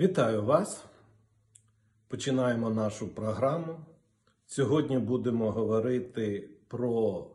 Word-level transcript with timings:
Вітаю 0.00 0.44
вас. 0.44 0.84
Починаємо 2.08 2.70
нашу 2.70 3.14
програму. 3.14 3.76
Сьогодні 4.46 4.98
будемо 4.98 5.50
говорити 5.50 6.50
про 6.68 7.26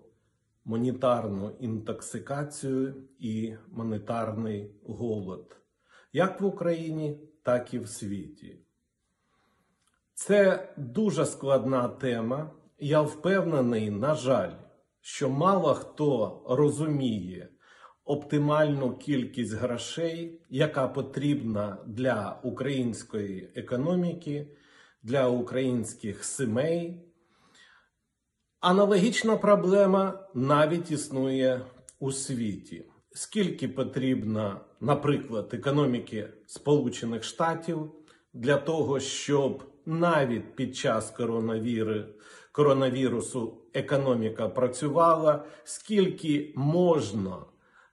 монетарну 0.64 1.55
інтоксикацію 1.59 2.96
і 3.20 3.55
монетарний 3.68 4.71
голод, 4.88 5.57
як 6.14 6.41
в 6.41 6.46
Україні, 6.46 7.20
так 7.43 7.73
і 7.73 7.80
в 7.80 7.88
світі. 7.88 8.59
Це 10.13 10.70
дуже 10.77 11.25
складна 11.25 11.88
тема. 11.88 12.52
Я 12.79 13.02
впевнений, 13.02 13.89
на 13.89 14.16
жаль, 14.16 14.54
що 15.02 15.29
мало 15.29 15.73
хто 15.73 16.41
розуміє 16.50 17.55
оптимальну 18.05 18.98
кількість 18.98 19.54
грошей, 19.54 20.41
яка 20.50 20.88
потрібна 20.88 21.77
для 21.86 22.40
української 22.44 23.50
економіки, 23.55 24.48
для 25.04 25.27
українських 25.27 26.23
сімей. 26.23 27.02
Аналогічна 28.60 29.38
проблема 29.38 30.30
навіть 30.34 30.91
існує 30.91 31.62
у 31.99 32.12
світі. 32.12 32.86
Скільки 33.12 33.68
потрібно, 33.68 34.62
наприклад, 34.82 35.54
економіки 35.54 36.27
Сполучених 36.46 37.24
Штатів 37.24 37.91
для 38.34 38.58
того, 38.58 38.99
щоб 38.99 39.63
навіть 39.85 40.55
під 40.55 40.76
час 40.76 41.12
коронавіру, 41.12 42.04
коронавірусу 42.52 43.58
економіка 43.74 44.49
працювала, 44.49 45.46
скільки 45.63 46.54
можна 46.55 47.38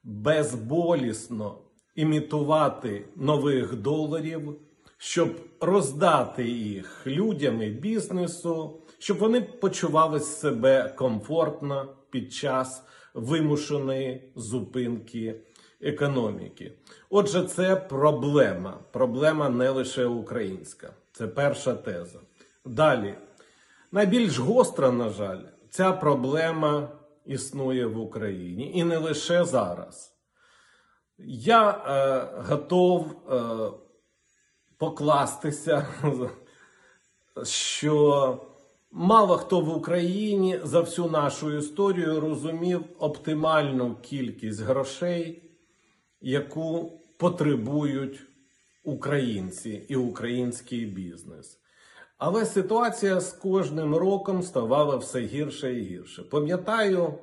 безболісно 0.05 1.58
імітувати 1.95 3.05
нових 3.17 3.75
доларів, 3.77 4.56
щоб 4.98 5.41
роздати 5.61 6.45
їх 6.45 7.06
людям 7.06 7.62
і 7.62 7.69
бізнесу, 7.69 8.83
щоб 8.98 9.19
вони 9.19 9.41
почували 9.41 10.20
себе 10.20 10.95
комфортно 10.97 11.95
під 12.11 12.33
час 12.33 12.83
вимушеної 13.14 14.33
зупинки 14.36 15.41
економіки. 15.80 16.73
Отже, 17.11 17.45
це 17.45 17.77
проблема. 17.77 18.78
Проблема 18.92 19.48
не 19.48 19.70
лише 19.70 20.06
українська. 20.06 20.92
Це 21.12 21.27
перша 21.28 21.75
теза. 21.75 22.19
Далі, 22.64 23.14
найбільш 23.92 24.39
гостра, 24.39 24.91
на 24.92 25.08
жаль, 25.08 25.41
ця 25.70 25.92
проблема 25.92 26.89
існує 27.27 27.87
в 27.87 27.98
Україні 27.98 28.73
і 28.75 28.84
не 28.84 28.98
лише 28.98 29.45
зараз. 29.45 30.15
Я 31.19 31.70
е, 31.70 32.42
готов 32.42 33.06
е, 33.06 33.42
покластися, 34.79 35.87
що 37.45 38.39
мало 38.91 39.37
хто 39.37 39.61
в 39.61 39.77
Україні 39.77 40.61
за 40.64 40.81
всю 40.81 41.11
нашу 41.11 41.56
історію 41.56 42.20
розумів 42.20 42.84
оптимальну 42.98 43.97
кількість 44.03 44.61
грошей, 44.61 45.42
яку 46.20 47.01
потребують 47.19 48.20
українці 48.84 49.86
і 49.89 49.97
український 49.97 50.86
бізнес. 50.86 51.61
Але 52.25 52.47
ситуація 52.47 53.20
з 53.20 53.33
кожним 53.33 53.95
роком 53.95 54.42
ставала 54.42 54.97
все 54.97 55.20
гірше 55.20 55.75
і 55.75 55.83
гірше. 55.83 56.23
Пам'ятаю 56.23 57.14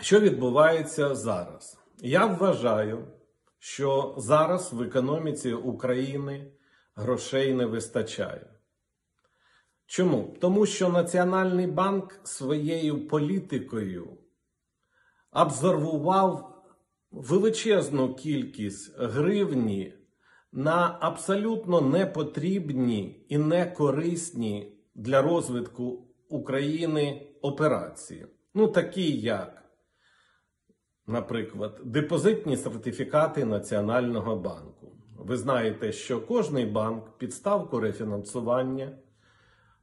що 0.00 0.20
відбувається 0.20 1.14
зараз? 1.14 1.78
Я 1.98 2.26
вважаю, 2.26 3.04
що 3.58 4.14
зараз 4.18 4.72
в 4.72 4.82
економіці 4.82 5.52
України 5.52 6.52
грошей 6.94 7.54
не 7.54 7.66
вистачає. 7.66 8.46
Чому? 9.86 10.36
Тому 10.40 10.66
що 10.66 10.88
Національний 10.88 11.66
банк 11.66 12.20
своєю 12.24 13.08
політикою 13.08 14.18
абсорбував 15.30 16.59
величезну 17.10 18.14
кількість 18.14 18.98
гривні 18.98 19.94
на 20.52 20.98
абсолютно 21.00 21.80
непотрібні 21.80 23.26
і 23.28 23.38
некорисні 23.38 24.76
для 24.94 25.22
розвитку 25.22 26.08
України 26.28 27.26
операції. 27.42 28.26
Ну, 28.54 28.68
такі 28.68 29.12
як, 29.12 29.62
наприклад, 31.06 31.80
депозитні 31.84 32.56
сертифікати 32.56 33.44
Національного 33.44 34.36
банку. 34.36 34.92
Ви 35.18 35.36
знаєте, 35.36 35.92
що 35.92 36.26
кожний 36.26 36.66
банк 36.66 37.18
під 37.18 37.34
ставку 37.34 37.80
рефінансування 37.80 38.98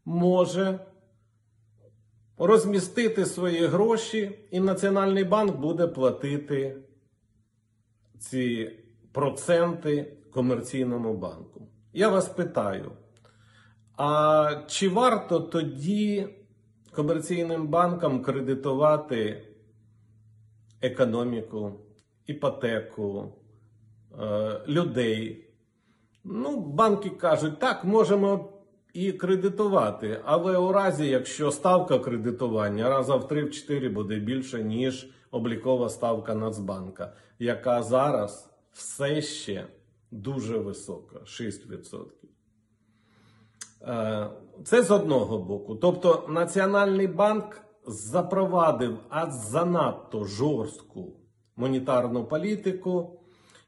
може 0.06 0.80
розмістити 2.38 3.26
свої 3.26 3.66
гроші, 3.66 4.40
і 4.52 4.60
Національний 4.60 5.24
банк 5.24 5.56
буде 5.56 5.88
платити 5.88 6.87
ці 8.20 8.72
проценти 9.12 10.18
комерційному 10.32 11.18
банку. 11.18 11.68
Я 11.94 12.10
вас 12.10 12.30
питаю, 12.30 12.92
а 13.98 14.64
чи 14.68 14.90
варто 14.90 15.40
тоді 15.40 16.28
комерційним 16.92 17.68
банкам 17.68 18.22
кредитувати 18.22 19.48
економіку, 20.82 21.74
іпотеку, 22.26 23.34
е, 24.20 24.62
людей? 24.68 25.48
Ну, 26.24 26.60
банки 26.60 27.10
кажуть, 27.10 27.60
так, 27.60 27.86
можемо 27.86 28.57
і 28.98 29.14
кредитувати, 29.14 30.22
але 30.26 30.58
у 30.58 30.72
разі, 30.72 31.08
якщо 31.08 31.52
ставка 31.52 32.00
кредитування 32.00 32.90
раза 32.90 33.16
в 33.16 33.24
3-4 33.24 33.94
буде 33.94 34.20
більше, 34.20 34.64
ніж 34.64 35.10
облікова 35.32 35.90
ставка 35.90 36.36
Нацбанка, 36.36 37.14
яка 37.40 37.84
зараз 37.84 38.50
все 38.74 39.22
ще 39.22 39.68
дуже 40.12 40.58
висока 40.58 41.20
6%. 41.20 42.06
Е, 43.82 44.30
це 44.66 44.84
з 44.84 44.92
одного 44.92 45.38
боку. 45.38 45.76
Тобто 45.76 46.26
Національний 46.30 47.08
банк 47.08 47.62
запровадив 47.88 48.98
аж 49.10 49.34
занадто 49.34 50.24
жорстку 50.24 51.14
монетарну 51.56 52.26
політику, 52.26 53.20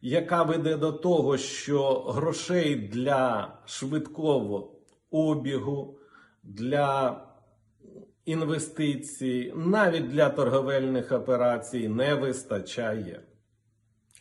яка 0.01 0.44
веде 0.44 0.78
до 0.78 0.91
того, 0.91 1.38
що 1.38 1.94
грошей 2.00 2.75
для 2.75 3.53
швидкого 3.66 4.78
обігу, 5.11 6.00
для 6.44 7.21
інвестицій, 8.25 9.53
навіть 9.56 10.07
для 10.07 10.29
торговельних 10.29 11.11
операцій 11.11 11.88
не 11.88 12.15
вистачає. 12.15 13.21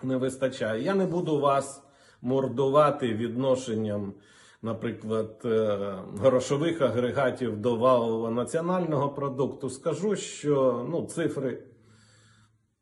Не 0.03 0.17
вистачає. 0.17 0.83
Я 0.83 0.95
не 0.95 1.07
буду 1.07 1.41
вас 1.41 1.83
мордувати 2.23 3.15
відношенням, 3.15 4.15
наприклад, 4.63 5.43
е, 5.45 5.79
грошових 6.19 6.83
агрегатів 6.83 7.57
до 7.57 7.77
валового 7.77 8.31
національного 8.31 9.09
продукту. 9.09 9.71
Скажу, 9.71 10.17
що 10.17 10.87
ну, 10.91 11.07
цифри, 11.07 11.63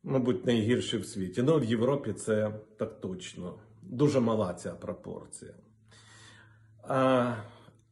мабуть, 0.02 0.46
найгірші 0.46 0.98
в 0.98 1.06
світі. 1.06 1.42
Ну, 1.42 1.58
в 1.58 1.64
Європі 1.64 2.12
це 2.12 2.60
так 2.78 3.00
точно. 3.00 3.54
Дуже 3.82 4.20
мала 4.20 4.54
ця 4.54 4.70
пропорція. 4.72 5.54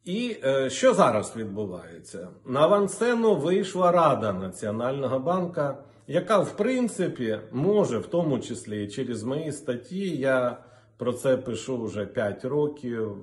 І 0.05 0.37
е, 0.45 0.71
що 0.71 0.95
зараз 0.95 1.37
відбувається? 1.37 2.29
На 2.47 2.61
авансцену 2.61 3.37
вийшла 3.37 3.93
Рада 3.93 4.33
Національного 4.33 5.19
банка, 5.19 5.85
яка, 6.07 6.39
в 6.39 6.57
принципі, 6.57 7.39
може, 7.53 7.99
в 7.99 8.07
тому 8.07 8.39
числі 8.39 8.85
і 8.85 8.89
через 8.89 9.23
мої 9.23 9.53
статті, 9.53 10.17
я 10.17 10.59
про 10.97 11.13
це 11.13 11.37
пишу 11.37 11.85
вже 11.85 12.07
5 12.07 12.45
років. 12.45 13.17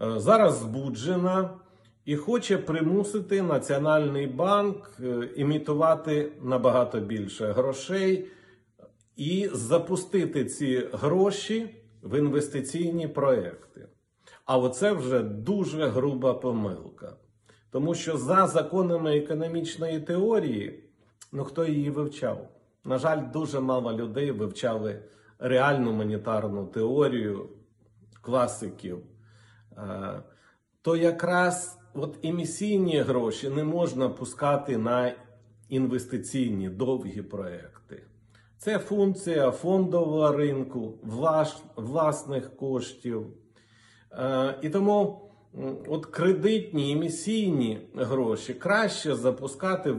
е, 0.00 0.20
Зараз 0.20 0.58
збуджена 0.58 1.50
і 2.04 2.16
хоче 2.16 2.58
примусити 2.58 3.42
Національний 3.42 4.26
банк 4.26 4.90
е, 5.00 5.28
імітувати 5.36 6.32
набагато 6.42 7.00
більше 7.00 7.52
грошей 7.52 8.28
і 9.16 9.50
запустити 9.52 10.44
ці 10.44 10.88
гроші 10.92 11.74
в 12.02 12.18
інвестиційні 12.18 13.08
проекти. 13.08 13.88
А 14.48 14.56
оце 14.58 14.92
вже 14.92 15.22
дуже 15.22 15.86
груба 15.86 16.34
помилка. 16.34 17.16
Тому 17.70 17.94
що 17.94 18.16
за 18.16 18.46
законами 18.46 19.18
економічної 19.18 20.00
теорії, 20.00 20.84
ну 21.32 21.44
хто 21.44 21.64
її 21.64 21.90
вивчав? 21.90 22.48
На 22.84 22.98
жаль, 22.98 23.22
дуже 23.32 23.60
мало 23.60 23.92
людей 23.92 24.30
вивчали 24.30 25.02
реальну 25.38 25.92
монетарну 25.92 26.66
теорію 26.66 27.48
класиків. 28.20 28.98
Е, 29.76 30.22
То 30.82 30.96
якраз 30.96 31.78
от 31.94 32.24
емісійні 32.24 33.00
гроші 33.00 33.50
не 33.50 33.64
можна 33.64 34.08
пускати 34.08 34.78
на 34.78 35.12
інвестиційні 35.68 36.68
довгі 36.68 37.22
проекти. 37.22 38.02
Це 38.58 38.78
функція 38.78 39.50
фондового 39.50 40.32
ринку, 40.32 40.98
власних 41.76 42.56
коштів. 42.56 43.26
Е, 44.12 44.58
І 44.62 44.68
тому 44.70 45.20
от 45.88 46.06
кредитні 46.06 46.92
емісійні 46.92 47.80
гроші 47.94 48.54
краще 48.54 49.14
запускати 49.14 49.94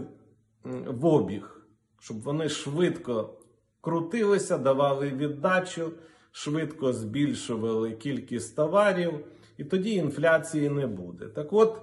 в- 0.63 1.05
обіг, 1.05 1.61
щоб 1.99 2.21
вони 2.21 2.49
швидко 2.49 3.33
крутилися, 3.81 4.57
давали 4.57 5.09
віддачу, 5.09 5.91
швидко 6.31 6.93
збільшували 6.93 7.91
кількість 7.91 8.55
товарів, 8.55 9.13
і 9.57 9.63
тоді 9.63 9.93
інфляції 9.93 10.69
не 10.69 10.87
буде. 10.87 11.25
Так 11.25 11.53
от, 11.53 11.81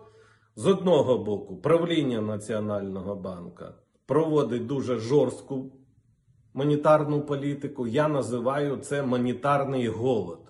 з 0.56 0.66
одного 0.66 1.18
боку, 1.18 1.56
правління 1.56 2.20
Національного 2.20 3.14
банка 3.16 3.74
проводить 4.06 4.66
дуже 4.66 4.98
жорстку 4.98 5.72
монетарну 6.54 7.20
політику. 7.22 7.86
Я 7.86 8.08
називаю 8.08 8.76
це 8.76 9.02
монетарний 9.02 9.88
голод. 9.88 10.45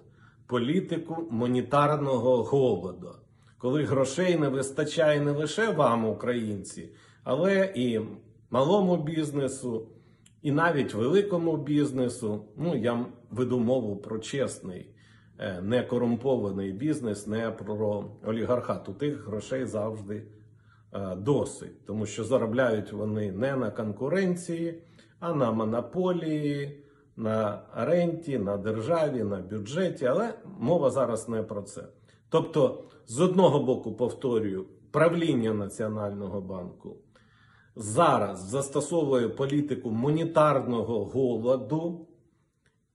Політику 0.47 1.29
монетарного 1.31 2.43
голоду. 2.43 3.11
Коли 3.59 3.85
грошей 3.85 4.39
не 4.39 4.49
вистачає 4.49 5.21
не 5.21 5.31
лише 5.31 5.71
вам, 5.71 6.05
українці, 6.05 6.89
але 7.25 7.73
і 7.75 8.01
малому 8.51 8.97
бізнесу, 8.97 9.89
і 10.43 10.53
навіть 10.53 10.95
великому 10.95 11.57
бізнесу. 11.57 12.45
Ну, 12.57 12.77
я 12.77 13.07
веду 13.31 13.59
мову 13.59 13.97
про 13.97 14.19
чесний, 14.19 14.91
е, 15.39 15.61
не 15.63 15.83
корумпований 15.83 16.73
бізнес, 16.73 17.27
не 17.27 17.51
про 17.51 18.05
олігархат. 18.25 18.89
У 18.89 18.93
тих 18.93 19.27
грошей 19.27 19.67
завжди 19.67 20.23
е, 20.93 21.17
досить, 21.17 21.87
тому 21.87 22.07
що 22.07 22.25
заробляють 22.25 22.93
вони 22.93 23.33
не 23.33 23.57
на 23.57 23.71
конкуренції, 23.71 24.83
а 25.21 25.35
на 25.35 25.53
монополії, 25.53 26.85
на 27.17 27.63
ренті, 27.75 28.39
на 28.39 28.57
державі, 28.57 29.23
на 29.23 29.37
бюджеті. 29.37 30.07
Але 30.07 30.35
мова 30.59 30.91
зараз 30.91 31.29
не 31.29 31.43
про 31.43 31.63
це. 31.63 31.83
Тобто, 32.29 32.85
з 33.07 33.21
одного 33.21 33.61
боку, 33.61 33.93
повторюю, 33.93 34.65
правління 34.91 35.55
Національного 35.55 36.41
банку 36.41 36.97
зараз 37.77 38.39
застосовує 38.49 39.29
політику 39.29 39.91
монетарного 39.91 41.05
голоду 41.05 42.07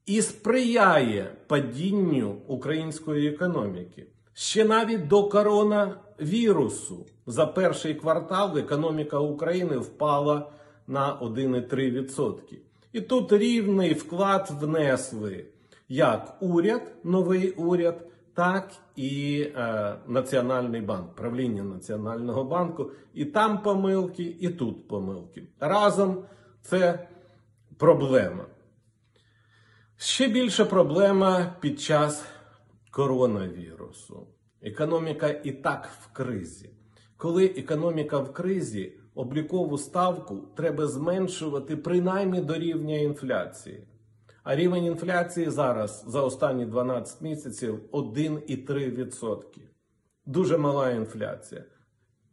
і 0.06 0.22
сприяє 0.22 1.36
падінню 1.48 2.36
української 2.48 3.28
економіки. 3.28 4.08
Ще 4.34 4.66
навіть 4.66 5.08
до 5.08 5.30
коронавірусу 5.30 7.06
за 7.26 7.46
перший 7.46 7.96
квартал 7.96 8.58
економіка 8.58 9.20
України 9.20 9.78
впала 9.78 10.52
на 10.88 11.20
1,3%. 11.22 12.58
І 12.94 13.02
тут 13.02 13.32
рівний 13.32 13.94
вклад 13.94 14.50
внесли 14.62 15.46
як 15.90 16.38
уряд, 16.40 16.96
новий 17.04 17.52
уряд, 17.52 18.08
так 18.34 18.72
і 18.96 19.42
е, 19.56 19.96
Національний 20.08 20.82
банк, 20.82 21.16
правління 21.16 21.64
Національного 21.64 22.44
банку. 22.44 22.92
І 23.14 23.26
там 23.26 23.62
помилки, 23.62 24.36
і 24.40 24.50
тут 24.50 24.88
помилки. 24.88 25.48
Разом 25.60 26.24
це 26.62 27.08
проблема. 27.78 28.46
Ще 29.98 30.28
більша 30.28 30.66
проблема 30.66 31.56
під 31.60 31.82
час 31.82 32.26
коронавірусу. 32.92 34.28
Економіка 34.62 35.30
і 35.44 35.52
так 35.52 35.90
в 36.02 36.14
кризі. 36.14 36.70
Коли 37.18 37.46
економіка 37.46 38.20
в 38.20 38.34
кризі, 38.34 38.94
облікову 39.16 39.78
ставку 39.78 40.38
треба 40.56 40.88
зменшувати 40.88 41.78
принаймні 41.78 42.42
до 42.42 42.54
рівня 42.54 42.96
інфляції. 42.96 43.88
А 44.44 44.56
рівень 44.56 44.86
інфляції 44.86 45.50
зараз 45.50 46.06
за 46.08 46.22
останні 46.22 46.66
12 46.66 47.22
місяців 47.22 47.80
1,3%. 47.92 49.44
Дуже 50.26 50.58
мала 50.58 50.90
інфляція. 50.90 51.64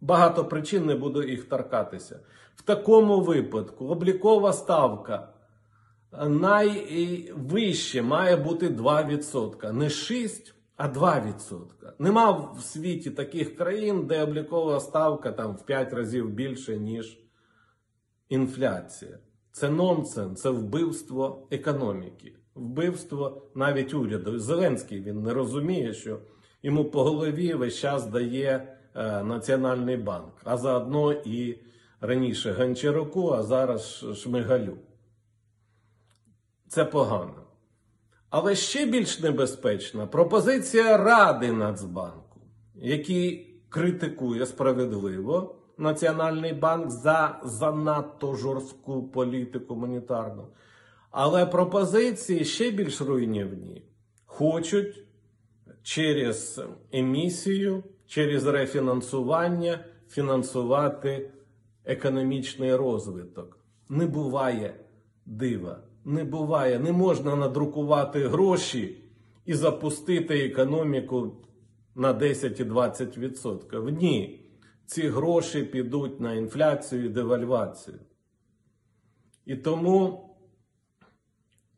Багато 0.00 0.44
причин 0.44 0.86
не 0.86 0.94
буду 0.94 1.22
їх 1.22 1.44
торкатися. 1.44 2.20
В 2.56 2.62
такому 2.62 3.20
випадку 3.20 3.86
облікова 3.86 4.52
ставка 4.52 5.28
найвище 6.28 8.02
має 8.02 8.36
бути 8.36 8.68
2%. 8.68 9.72
Не 9.72 9.84
6%, 9.84 10.52
а 10.78 10.88
2%. 10.88 11.92
Нема 11.98 12.30
в 12.30 12.62
світі 12.62 13.10
таких 13.10 13.56
країн, 13.56 14.06
де 14.06 14.22
облікова 14.22 14.80
ставка 14.80 15.32
там 15.32 15.56
в 15.56 15.66
5 15.66 15.92
разів 15.92 16.30
більше, 16.30 16.78
ніж 16.78 17.18
інфляція. 18.28 19.18
Це 19.52 19.70
нонсенс, 19.70 20.40
це 20.40 20.50
вбивство 20.50 21.48
економіки, 21.50 22.36
вбивство 22.54 23.50
навіть 23.54 23.94
уряду. 23.94 24.38
Зеленський 24.38 25.00
він 25.00 25.22
не 25.22 25.34
розуміє, 25.34 25.94
що 25.94 26.18
йому 26.62 26.84
по 26.84 27.04
голові 27.04 27.54
весь 27.54 27.78
час 27.78 28.06
дає 28.06 28.78
е, 28.94 29.22
Національний 29.22 29.96
банк, 29.96 30.34
а 30.44 30.56
заодно 30.56 31.12
і 31.12 31.58
раніше 32.00 32.52
Гончаруку, 32.52 33.30
а 33.30 33.42
зараз 33.42 34.04
Шмигалю. 34.14 34.76
Це 36.68 36.84
погано. 36.84 37.47
Але 38.30 38.54
ще 38.54 38.86
більш 38.86 39.20
небезпечна 39.20 40.06
пропозиція 40.06 40.96
Ради 40.96 41.52
Нацбанку, 41.52 42.40
який 42.74 43.54
критикує 43.68 44.46
справедливо 44.46 45.54
Національний 45.78 46.52
банк 46.52 46.90
за 46.90 47.40
занадто 47.44 48.34
жорстку 48.34 49.08
політику 49.08 49.76
монетарну. 49.76 50.48
Але 51.10 51.46
пропозиції 51.46 52.44
ще 52.44 52.70
більш 52.70 53.00
руйнівні. 53.00 53.82
Хочуть 54.26 55.04
через 55.82 56.62
емісію, 56.92 57.84
через 58.06 58.46
рефінансування 58.46 59.84
фінансувати 60.08 61.30
економічний 61.84 62.74
розвиток. 62.74 63.58
Не 63.88 64.06
буває 64.06 64.74
дива, 65.26 65.82
не 66.08 66.24
буває. 66.24 66.78
Не 66.78 66.92
можна 66.92 67.36
надрукувати 67.36 68.28
гроші 68.28 69.04
і 69.46 69.54
запустити 69.54 70.46
економіку 70.46 71.36
на 71.94 72.12
10 72.12 72.60
і 72.60 72.64
20%. 72.64 73.90
Ні. 73.90 74.44
Ці 74.86 75.08
гроші 75.08 75.62
підуть 75.62 76.20
на 76.20 76.34
інфляцію 76.34 77.04
і 77.04 77.08
девальвацію. 77.08 77.98
І 79.46 79.56
тому, 79.56 80.24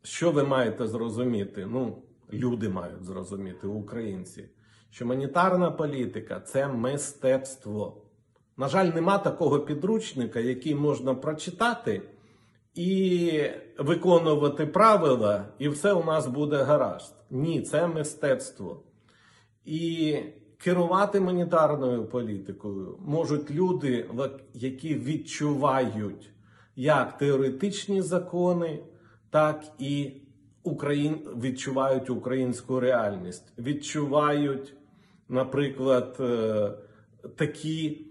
що 0.03 0.31
ви 0.31 0.43
маєте 0.43 0.87
зрозуміти? 0.87 1.65
Ну, 1.65 2.03
люди 2.33 2.69
мають 2.69 3.03
зрозуміти, 3.03 3.67
українці, 3.67 4.49
що 4.89 5.05
монетарна 5.05 5.71
політика 5.71 6.39
це 6.39 6.67
мистецтво. 6.67 8.05
На 8.57 8.67
жаль, 8.67 8.85
нема 8.85 9.17
такого 9.17 9.59
підручника, 9.59 10.39
який 10.39 10.75
можна 10.75 11.15
прочитати 11.15 12.01
і 12.75 13.43
виконувати 13.77 14.65
правила, 14.65 15.45
і 15.59 15.69
все 15.69 15.93
у 15.93 16.03
нас 16.03 16.27
буде 16.27 16.63
гаразд. 16.63 17.15
Ні, 17.29 17.61
це 17.61 17.87
мистецтво. 17.87 18.83
І 19.65 20.17
керувати 20.57 21.19
монетарною 21.19 22.05
політикою 22.05 22.97
можуть 22.99 23.51
люди, 23.51 24.09
які 24.53 24.95
відчувають 24.95 26.29
як 26.75 27.17
теоретичні 27.17 28.01
закони, 28.01 28.79
так 29.29 29.63
і 29.79 30.11
Україн... 30.63 31.15
відчувають 31.41 32.09
українську 32.09 32.79
реальність, 32.79 33.53
відчувають, 33.57 34.73
наприклад, 35.29 36.17
е, 36.19 36.71
такі 37.35 38.07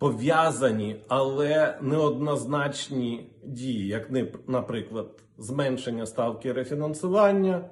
взаємопов'язані, 0.00 0.96
але 1.08 1.78
неоднозначні 1.80 3.30
дії, 3.44 3.86
як, 3.86 4.10
наприклад, 4.46 5.06
зменшення 5.38 6.06
ставки 6.06 6.52
рефінансування 6.52 7.64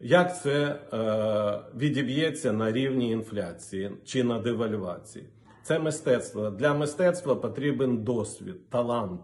Як 0.00 0.42
це 0.42 0.80
е, 0.92 1.60
відіб'ється 1.76 2.52
на 2.52 2.72
рівні 2.72 3.10
інфляції 3.10 3.90
чи 4.04 4.24
на 4.24 4.38
девальвації? 4.38 5.28
Це 5.62 5.78
мистецтво. 5.78 6.50
Для 6.50 6.74
мистецтва 6.74 7.34
потрібен 7.34 8.04
досвід, 8.04 8.70
талант. 8.70 9.20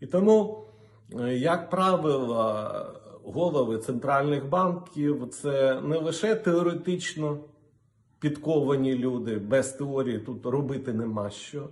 І 0.00 0.06
тому, 0.06 0.64
е, 1.20 1.34
як 1.34 1.70
правило, 1.70 2.70
голови 3.24 3.78
центральних 3.78 4.48
банків 4.48 5.28
це 5.30 5.80
не 5.80 5.98
лише 5.98 6.34
теоретично 6.34 7.38
підковані 8.22 8.98
люди, 8.98 9.38
без 9.38 9.72
теорії 9.72 10.18
тут 10.18 10.46
робити 10.46 10.92
нема 10.92 11.30
що, 11.30 11.68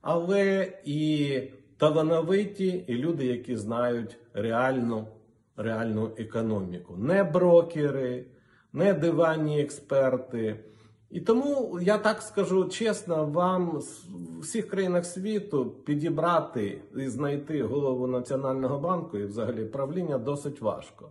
але 0.00 0.72
і 0.84 1.42
талановиті, 1.76 2.84
і 2.86 2.94
люди, 2.94 3.26
які 3.26 3.56
знають 3.56 4.16
реальну, 4.34 5.06
реальну 5.56 6.10
економіку. 6.16 6.96
Не 6.96 7.24
брокери, 7.24 8.24
не 8.72 8.94
диванні 8.94 9.60
експерти. 9.60 10.64
І 11.10 11.20
тому 11.20 11.78
я 11.82 11.98
так 11.98 12.22
скажу 12.22 12.64
чесно, 12.64 13.26
вам 13.26 13.70
в 13.70 14.40
всіх 14.40 14.68
країнах 14.68 15.06
світу 15.06 15.66
підібрати 15.66 16.82
і 16.96 17.08
знайти 17.08 17.62
голову 17.62 18.06
Національного 18.06 18.78
банку 18.78 19.18
і 19.18 19.24
взагалі 19.24 19.64
правління 19.64 20.18
досить 20.18 20.60
важко. 20.60 21.10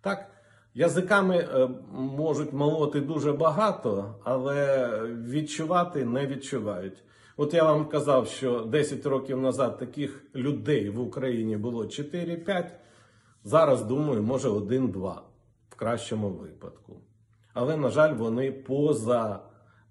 Так, 0.00 0.31
язиками 0.74 1.36
е, 1.36 1.68
можуть 1.92 2.52
молоти 2.52 3.00
дуже 3.00 3.32
багато, 3.32 4.14
але 4.24 4.88
відчувати 5.28 6.04
не 6.04 6.26
відчувають. 6.26 7.04
От 7.36 7.54
я 7.54 7.64
вам 7.64 7.88
казав, 7.88 8.28
що 8.28 8.60
10 8.60 9.06
років 9.06 9.40
назад 9.40 9.78
таких 9.78 10.24
людей 10.34 10.90
в 10.90 11.00
Україні 11.00 11.56
було 11.56 11.84
4-5. 11.84 12.70
Зараз 13.44 13.82
думаю, 13.82 14.22
може 14.22 14.48
1-2 14.48 15.14
в 15.70 15.74
кращому 15.74 16.28
випадку. 16.28 17.00
Але, 17.54 17.76
на 17.76 17.88
жаль, 17.88 18.14
вони 18.14 18.52
поза 18.52 19.40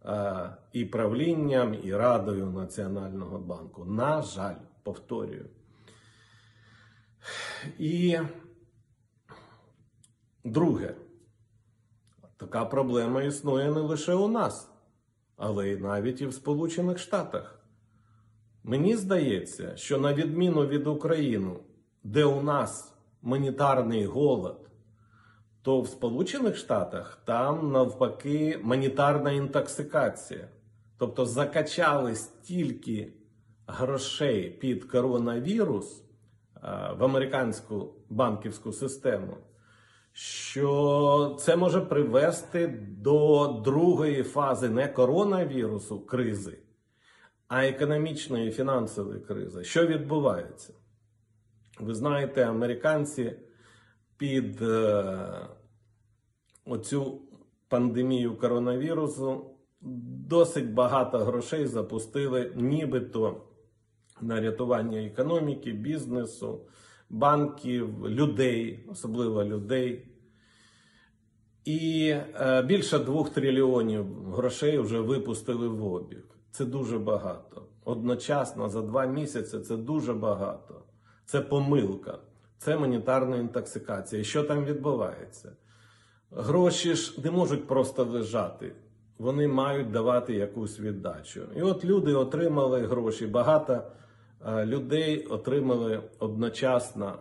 е, 0.05 0.49
і 0.73 0.85
правлінням, 0.85 1.75
і 1.83 1.95
радою 1.95 2.45
Національного 2.45 3.39
банку. 3.39 3.85
На 3.85 4.21
жаль, 4.21 4.55
повторюю. 4.83 5.45
І 7.79 8.17
друге, 10.43 10.95
така 12.37 12.65
проблема 12.65 13.23
існує 13.23 13.71
не 13.71 13.79
лише 13.79 14.13
у 14.13 14.27
нас, 14.27 14.69
але 15.37 15.69
й 15.69 15.77
навіть 15.77 16.21
і 16.21 16.25
в 16.25 16.33
Сполучених 16.33 16.99
Штатах. 16.99 17.59
Мені 18.63 18.95
здається, 18.95 19.77
що 19.77 19.97
на 19.97 20.13
відміну 20.13 20.67
від 20.67 20.87
України, 20.87 21.55
де 22.03 22.25
у 22.25 22.41
нас 22.41 22.93
монетарний 23.21 24.05
голод, 24.05 24.69
то 25.61 25.81
в 25.81 25.87
Сполучених 25.87 26.55
Штатах 26.55 27.21
там 27.25 27.71
навпаки 27.71 28.59
монетарна 28.63 29.31
інтоксикація. 29.31 30.49
Тобто 30.97 31.25
закачали 31.25 32.15
стільки 32.15 33.13
грошей 33.67 34.49
під 34.49 34.83
коронавірус 34.83 36.03
в 36.97 37.03
американську 37.03 37.93
банківську 38.09 38.73
систему, 38.73 39.37
що 40.13 41.37
це 41.39 41.55
може 41.55 41.81
привести 41.81 42.67
до 42.97 43.47
другої 43.65 44.23
фази 44.23 44.69
не 44.69 44.87
коронавірусу 44.87 45.99
кризи, 45.99 46.57
а 47.47 47.65
економічної 47.65 48.47
і 48.47 48.51
фінансової 48.51 49.19
кризи. 49.19 49.63
Що 49.63 49.87
відбувається? 49.87 50.73
Ви 51.79 51.93
знаєте, 51.93 52.43
американці 52.45 53.33
під 54.17 54.61
е, 54.61 55.47
оцю 56.65 57.21
пандемію 57.67 58.37
коронавірусу 58.37 59.55
досить 59.81 60.73
багато 60.73 61.17
грошей 61.17 61.65
запустили, 61.65 62.53
нібито 62.55 63.41
на 64.21 64.41
рятування 64.41 65.01
економіки, 65.01 65.71
бізнесу, 65.71 66.61
банків, 67.11 68.09
людей, 68.09 68.85
особливо 68.91 69.43
людей. 69.43 70.07
І 71.65 72.15
е, 72.39 72.61
більше 72.61 72.99
двох 72.99 73.29
трильйонів 73.29 74.25
грошей 74.25 74.79
вже 74.79 74.99
випустили 74.99 75.67
в 75.67 75.85
обіг. 75.85 76.23
Це 76.51 76.65
дуже 76.65 76.99
багато. 76.99 77.67
Одночасно 77.85 78.69
за 78.69 78.81
два 78.81 79.05
місяці 79.05 79.59
це 79.59 79.77
дуже 79.77 80.13
багато. 80.13 80.83
Це 81.25 81.41
помилка, 81.41 82.19
це 82.57 82.77
монетарна 82.77 83.37
інтоксикація. 83.37 84.21
І 84.21 84.25
що 84.25 84.43
там 84.43 84.65
відбувається? 84.65 85.51
Гроші 86.31 86.95
ж 86.95 87.21
не 87.23 87.31
можуть 87.31 87.67
просто 87.67 88.05
лежати, 88.05 88.75
вони 89.17 89.47
мають 89.47 89.91
давати 89.91 90.33
якусь 90.33 90.79
віддачу. 90.79 91.41
І 91.55 91.61
от 91.61 91.85
люди 91.85 92.13
отримали 92.13 92.87
гроші. 92.87 93.27
Багато 93.27 93.83
людей 94.45 95.25
отримали 95.25 96.03
одночасно 96.19 97.19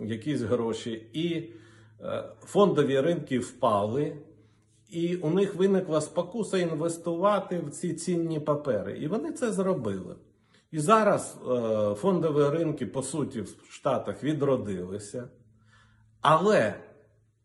якісь 0.00 0.40
гроші, 0.40 1.06
і 1.12 1.52
е, 2.00 2.24
фондові 2.40 3.00
ринки 3.00 3.38
впали. 3.38 4.16
І 4.88 5.16
у 5.16 5.30
них 5.30 5.54
виникла 5.54 6.00
спокуса 6.00 6.58
інвестувати 6.58 7.58
в 7.58 7.70
ці 7.70 7.94
цінні 7.94 8.40
папери. 8.40 8.98
І 8.98 9.08
вони 9.08 9.32
це 9.32 9.52
зробили. 9.52 10.16
І 10.70 10.78
зараз 10.78 11.38
е, 11.48 11.94
фондові 11.94 12.58
ринки, 12.58 12.86
по 12.86 13.02
суті, 13.02 13.40
в 13.40 13.66
Штатах 13.70 14.24
відродилися. 14.24 15.28
Але 16.20 16.74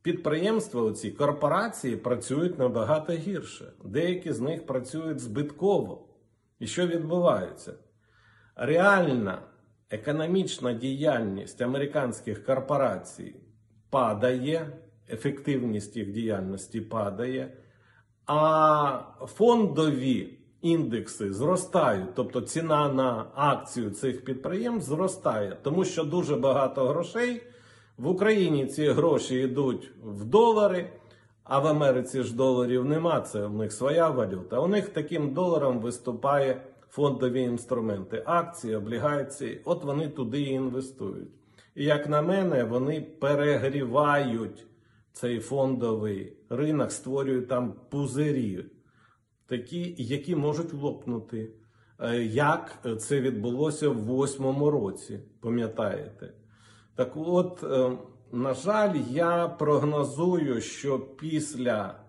підприємства, 0.01 0.91
ці 0.91 1.11
корпорації 1.11 1.97
працюють 1.97 2.59
набагато 2.59 3.13
гірше. 3.13 3.73
Деякі 3.85 4.33
з 4.33 4.39
них 4.39 4.65
працюють 4.65 5.19
збитково. 5.19 6.07
І 6.59 6.67
що 6.67 6.87
відбувається? 6.87 7.73
Реальна 8.55 9.41
економічна 9.89 10.73
діяльність 10.73 11.61
американських 11.61 12.45
корпорацій 12.45 13.35
падає, 13.89 14.67
ефективність 15.09 15.97
їх 15.97 16.11
діяльності 16.11 16.81
падає, 16.81 17.53
а 18.25 18.99
фондові 19.25 20.39
індекси 20.61 21.33
зростають, 21.33 22.15
тобто 22.15 22.41
ціна 22.41 22.93
на 22.93 23.25
акцію 23.35 23.91
цих 23.91 24.25
підприємств 24.25 24.89
зростає, 24.89 25.57
тому 25.63 25.85
що 25.85 26.03
дуже 26.03 26.35
багато 26.35 26.87
грошей. 26.87 27.43
В 27.97 28.07
Україні 28.07 28.65
ці 28.65 28.87
гроші 28.87 29.35
йдуть 29.35 29.91
в 30.03 30.25
долари, 30.25 30.89
а 31.43 31.59
в 31.59 31.67
Америці 31.67 32.23
ж 32.23 32.35
доларів 32.35 32.85
нема. 32.85 33.21
Це 33.21 33.45
в 33.45 33.53
них 33.53 33.73
своя 33.73 34.09
валюта. 34.09 34.59
У 34.59 34.67
них 34.67 34.89
таким 34.89 35.33
доларом 35.33 35.79
виступає 35.79 36.61
фондові 36.93 37.41
інструменти, 37.41 38.23
акції, 38.25 38.75
облігації. 38.75 39.61
От 39.65 39.83
вони 39.83 40.09
туди 40.09 40.41
і 40.41 40.49
інвестують. 40.49 41.29
І 41.75 41.83
як 41.83 42.09
на 42.09 42.21
мене, 42.21 42.63
вони 42.63 43.01
перегрівають 43.01 44.65
цей 45.11 45.39
фондовий 45.39 46.37
ринок, 46.49 46.91
створюють 46.91 47.47
там 47.47 47.73
пузирі, 47.89 48.65
такі, 49.45 49.95
які 49.97 50.35
можуть 50.35 50.73
лопнути. 50.73 51.51
Е, 51.99 52.23
Як 52.23 52.87
це 52.99 53.21
відбулося 53.21 53.89
в 53.89 53.97
восьмому 53.97 54.71
році, 54.71 55.19
пам'ятаєте? 55.41 56.33
Так 56.95 57.11
от, 57.15 57.63
е, 57.63 57.97
на 58.31 58.53
жаль, 58.53 58.95
я 59.09 59.47
прогнозую, 59.47 60.61
що 60.61 60.99
після 60.99 61.99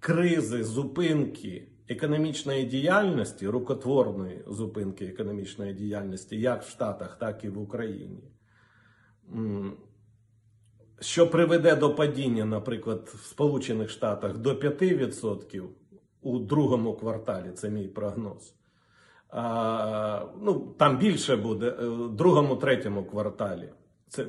кризи 0.00 0.64
зупинки 0.64 1.68
економічної 1.88 2.64
діяльності, 2.64 3.48
рукотворної 3.48 4.44
зупинки 4.46 5.04
економічної 5.04 5.74
діяльності, 5.74 6.40
як 6.40 6.62
в 6.62 6.70
Штатах, 6.70 7.18
так 7.18 7.44
і 7.44 7.48
в 7.48 7.58
Україні, 7.58 8.24
що 11.00 11.30
приведе 11.30 11.76
до 11.76 11.94
падіння, 11.94 12.44
наприклад, 12.44 13.10
в 13.14 13.24
Сполучених 13.26 13.90
Штатах 13.90 14.38
до 14.38 14.54
5% 14.54 15.64
у 16.20 16.38
другому 16.38 16.96
кварталі, 16.96 17.52
це 17.52 17.70
мій 17.70 17.88
прогноз. 17.88 18.54
А, 19.30 20.26
ну, 20.42 20.74
там 20.78 20.98
більше 20.98 21.36
буде 21.36 21.66
е, 21.66 21.88
в 21.88 22.16
другому, 22.16 22.56
третьому 22.56 23.04
кварталі. 23.04 23.72
Це 24.08 24.26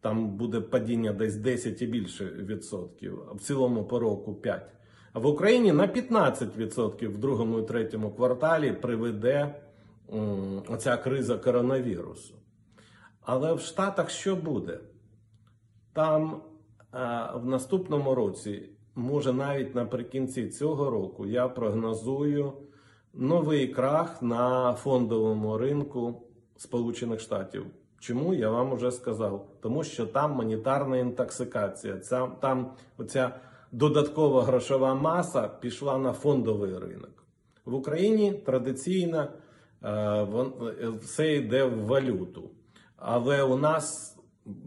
там 0.00 0.36
буде 0.36 0.60
падіння 0.60 1.12
десь 1.12 1.36
10 1.36 1.82
і 1.82 1.86
більше 1.86 2.24
відсотків, 2.24 3.22
а 3.30 3.32
в 3.32 3.40
цілому 3.40 3.84
по 3.84 3.98
року 3.98 4.34
5. 4.34 4.77
В 5.18 5.26
Україні 5.26 5.72
на 5.72 5.86
15% 5.86 7.08
в 7.08 7.18
другому 7.18 7.58
і 7.58 7.62
третьому 7.62 8.10
кварталі 8.10 8.72
приведе 8.72 9.54
м, 10.14 10.62
оця 10.68 10.96
криза 10.96 11.38
коронавірусу. 11.38 12.34
Але 13.20 13.52
в 13.52 13.60
Штатах 13.60 14.10
що 14.10 14.36
буде? 14.36 14.80
Там 15.92 16.42
а, 16.90 17.36
в 17.36 17.46
наступному 17.46 18.14
році, 18.14 18.68
може 18.94 19.32
навіть 19.32 19.74
наприкінці 19.74 20.48
цього 20.48 20.90
року, 20.90 21.26
я 21.26 21.48
прогнозую 21.48 22.52
новий 23.14 23.68
крах 23.68 24.22
на 24.22 24.72
фондовому 24.72 25.58
ринку 25.58 26.22
Сполучених 26.56 27.20
Штатів. 27.20 27.66
Чому 28.00 28.34
я 28.34 28.50
вам 28.50 28.72
уже 28.72 28.92
сказав? 28.92 29.48
Тому 29.60 29.84
що 29.84 30.06
там 30.06 30.32
монетарна 30.32 30.96
інтоксикація. 30.96 31.96
Там 32.40 32.72
оця 32.98 33.40
додаткова 33.72 34.42
грошова 34.42 34.94
маса 34.94 35.48
пішла 35.48 35.98
на 35.98 36.12
фондовий 36.12 36.78
ринок. 36.78 37.24
В 37.64 37.74
Україні 37.74 38.32
традиційно 38.32 39.28
е, 39.82 39.90
е, 39.90 40.88
все 41.00 41.34
йде 41.34 41.64
в 41.64 41.86
валюту. 41.86 42.50
Але 42.96 43.42
у 43.42 43.56
нас, 43.56 44.16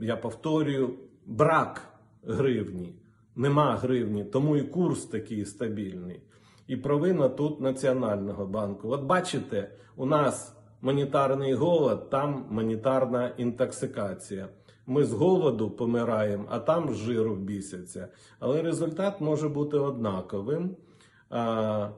я 0.02 0.18
повторюю, 0.18 0.94
брак 1.26 1.82
гривні. 2.24 2.96
Нема 3.36 3.76
гривні, 3.76 4.24
тому 4.24 4.58
і 4.58 4.62
курс 4.62 5.06
такий 5.06 5.46
стабільний. 5.46 6.22
І 6.68 6.78
провина 6.78 7.30
тут 7.30 7.62
Національного 7.62 8.46
банку. 8.46 8.90
От 8.90 9.04
бачите, 9.04 9.72
у 9.96 10.06
нас 10.06 10.56
монетарний 10.82 11.54
голод, 11.54 12.10
там 12.10 12.46
монетарна 12.50 13.32
інтоксикація. 13.38 14.50
Ми 14.86 15.04
з 15.04 15.14
голоду 15.14 15.70
помираємо, 15.70 16.46
а 16.50 16.60
там 16.60 16.94
з 16.94 16.98
жиру 16.98 17.36
бісяться. 17.36 18.08
Але 18.40 18.62
результат 18.62 19.22
може 19.22 19.50
бути 19.50 19.78
однаковим. 19.78 20.76
А, 21.30 21.90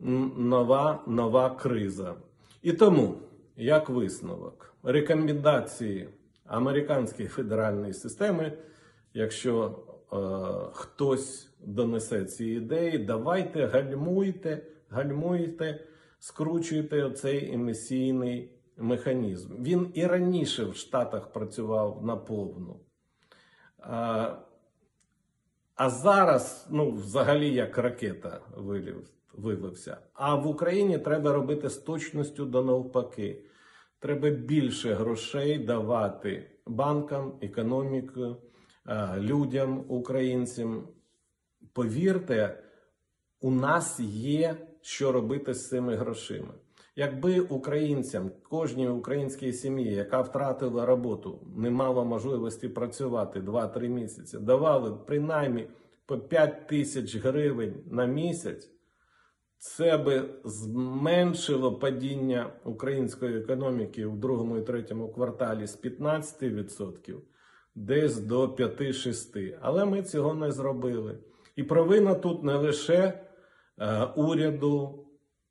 нова, 0.00 1.04
нова 1.06 1.50
криза. 1.50 2.14
І 2.62 2.72
тому, 2.72 3.14
як 3.56 3.88
висновок, 3.88 4.74
рекомендації 4.82 6.08
американської 6.44 7.28
федеральної 7.28 7.92
системи, 7.92 8.52
якщо 9.14 9.78
е, 10.12 10.16
хтось 10.72 11.50
донесе 11.64 12.24
ці 12.24 12.44
ідеї, 12.44 12.98
давайте 12.98 13.66
гальмуйте, 13.66 14.62
гальмуйте, 14.88 15.80
скручуйте 16.18 17.02
оцей 17.04 17.54
емісійний 17.54 18.50
механізм. 18.76 19.62
Він 19.62 19.90
і 19.94 20.06
раніше 20.06 20.64
в 20.64 20.76
Штатах 20.76 21.32
працював 21.32 22.04
наповну. 22.04 22.80
А, 23.78 24.34
а 25.74 25.90
зараз, 25.90 26.66
ну, 26.70 26.90
взагалі, 26.90 27.54
як 27.54 27.78
ракета 27.78 28.40
вилів, 28.56 29.08
вилився. 29.32 29.98
А 30.14 30.34
в 30.34 30.46
Україні 30.46 30.98
треба 30.98 31.32
робити 31.32 31.70
з 31.70 31.76
точністю 31.76 32.44
до 32.44 32.64
навпаки. 32.64 33.42
Треба 33.98 34.30
більше 34.30 34.94
грошей 34.94 35.58
давати 35.58 36.50
банкам, 36.66 37.38
економіку, 37.40 38.36
людям, 39.16 39.84
українцям. 39.88 40.88
Повірте, 41.72 42.62
у 43.40 43.50
нас 43.50 44.00
є 44.00 44.66
що 44.86 45.12
робити 45.12 45.54
з 45.54 45.68
цими 45.68 45.96
грошима. 45.96 46.54
Якби 46.98 47.40
українцям, 47.40 48.30
кожній 48.48 48.88
українській 48.88 49.52
сім'ї, 49.52 49.94
яка 49.94 50.20
втратила 50.20 50.86
роботу, 50.86 51.40
не 51.56 51.70
мала 51.70 52.04
можливості 52.04 52.68
працювати 52.68 53.40
2-3 53.40 53.88
місяці, 53.88 54.38
давали 54.38 54.96
принаймні 55.06 55.68
по 56.06 56.18
5 56.18 56.66
тисяч 56.66 57.16
гривень 57.16 57.74
на 57.86 58.06
місяць, 58.06 58.70
це 59.58 59.98
би 59.98 60.24
зменшило 60.44 61.78
падіння 61.78 62.52
української 62.64 63.38
економіки 63.38 64.06
у 64.06 64.16
другому 64.16 64.56
і 64.56 64.62
третьому 64.62 65.12
кварталі 65.12 65.66
з 65.66 65.82
15% 65.82 67.16
десь 67.74 68.18
до 68.18 68.46
5-6%. 68.46 69.58
Але 69.60 69.84
ми 69.84 70.02
цього 70.02 70.34
не 70.34 70.52
зробили. 70.52 71.18
І 71.56 71.62
провина 71.62 72.14
тут 72.14 72.42
не 72.42 72.54
лише 72.54 73.20
е, 73.78 74.04
уряду, 74.04 75.05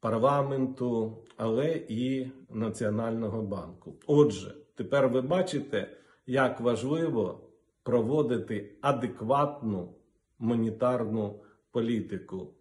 парламенту, 0.06 1.18
але 1.38 1.82
і 1.90 2.28
Національного 2.50 3.42
банку. 3.42 3.94
Отже, 4.08 4.56
тепер 4.76 5.10
ви 5.10 5.22
бачите, 5.22 5.98
як 6.28 6.60
важливо 6.60 7.50
проводити 7.84 8.76
адекватну 8.82 9.96
монетарну 10.40 11.40
політику 11.72 12.54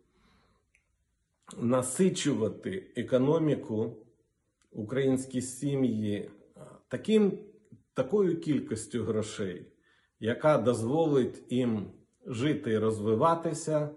насичувати 1.58 2.92
економіку 2.96 3.97
українські 4.73 5.42
сім'ї 5.42 6.14
е, 6.16 6.30
таким, 6.88 7.38
такою 7.95 8.40
кількістю 8.40 9.02
грошей, 9.02 9.66
яка 10.21 10.58
дозволить 10.58 11.52
їм 11.52 11.90
жити 12.26 12.73
і 12.73 12.78
розвиватися, 12.78 13.90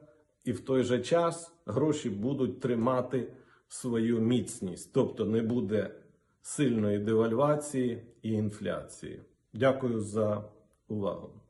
і 0.48 0.52
в 0.52 0.60
той 0.60 0.84
же 0.84 1.00
час 1.00 1.54
гроші 1.66 2.10
будуть 2.10 2.60
тримати 2.60 3.34
свою 3.68 4.20
міцність, 4.20 4.94
тобто 4.94 5.26
не 5.26 5.42
буде 5.42 5.96
сильної 6.42 7.00
девальвації 7.00 8.08
і 8.22 8.32
інфляції. 8.32 9.22
Дякую 9.54 10.00
за 10.00 10.50
увагу. 10.88 11.42